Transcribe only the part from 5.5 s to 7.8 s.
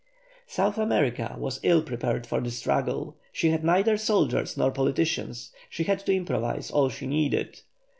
she had to improvise all she needed.